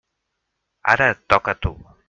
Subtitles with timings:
[0.95, 1.77] Ara et toca a tu.